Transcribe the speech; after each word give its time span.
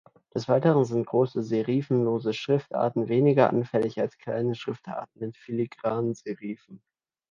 Des 0.33 0.47
Weiteren 0.49 0.83
sind 0.83 1.05
große, 1.05 1.43
serifenlose 1.43 2.33
Schriftarten 2.33 3.07
weniger 3.07 3.51
anfällig 3.51 3.99
als 4.01 4.17
kleine 4.17 4.55
Schriftarten 4.55 5.11
mit 5.19 5.37
filigranen 5.37 6.15
Serifen. 6.15 6.81